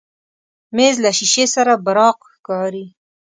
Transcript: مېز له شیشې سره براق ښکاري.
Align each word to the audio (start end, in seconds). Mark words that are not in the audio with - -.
مېز 0.75 0.95
له 1.03 1.09
شیشې 1.17 1.45
سره 1.55 1.73
براق 1.85 2.17
ښکاري. 2.33 2.85